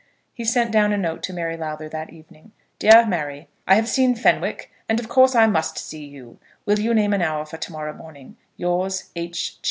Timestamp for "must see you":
5.45-6.39